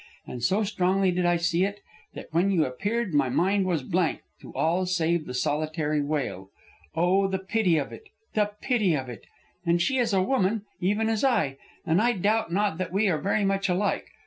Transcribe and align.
And 0.25 0.41
so 0.41 0.63
strongly 0.63 1.11
did 1.11 1.27
I 1.27 1.37
see 1.37 1.63
it, 1.63 1.79
that 2.15 2.29
when 2.31 2.49
you 2.49 2.65
appeared 2.65 3.13
my 3.13 3.29
mind 3.29 3.67
was 3.67 3.83
blank 3.83 4.21
to 4.41 4.51
all 4.55 4.87
save 4.87 5.27
the 5.27 5.33
solitary 5.35 6.01
wail, 6.01 6.49
Oh, 6.95 7.27
the 7.27 7.37
pity 7.37 7.77
of 7.77 7.93
it! 7.93 8.05
The 8.33 8.53
pity 8.61 8.95
of 8.95 9.09
it! 9.09 9.25
And 9.63 9.79
she 9.79 9.99
is 9.99 10.11
a 10.11 10.23
woman, 10.23 10.63
even 10.79 11.07
as 11.07 11.23
I, 11.23 11.57
and 11.85 12.01
I 12.01 12.13
doubt 12.13 12.51
not 12.51 12.79
that 12.79 12.91
we 12.91 13.09
are 13.09 13.19
very 13.21 13.45
much 13.45 13.69
alike. 13.69 14.07